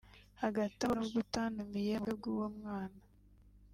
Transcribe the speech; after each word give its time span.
Hagati 0.41 0.79
aho 0.83 0.91
nubwo 0.95 1.17
utantumiye 1.25 1.93
mu 1.95 1.99
bukwe 2.05 2.13
bw’uwo 2.17 2.47
mwana 2.57 3.01